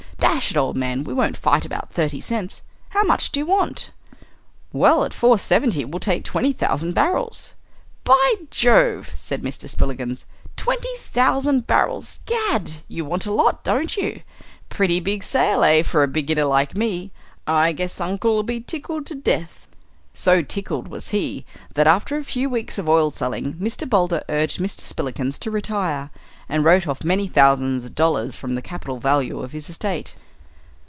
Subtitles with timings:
[0.19, 2.61] Dash it, old man, we won't fight about thirty cents.
[2.91, 3.91] How much do you want?"
[4.71, 7.53] "Well, at four seventy we'll take twenty thousand barrels."
[8.03, 9.69] "By Jove!" said Mr.
[9.69, 10.25] Spillikins;
[10.55, 12.21] "twenty thousand barrels.
[12.25, 12.71] Gad!
[12.87, 14.21] you want a lot, don't you?
[14.69, 17.11] Pretty big sale, eh, for a beginner like me?
[17.45, 19.67] I guess uncle'll be tickled to death."
[20.13, 23.89] So tickled was he that after a few weeks of oil selling Mr.
[23.89, 24.81] Boulder urged Mr.
[24.81, 26.09] Spillikins to retire,
[26.49, 30.15] and wrote off many thousand dollars from the capital value of his estate.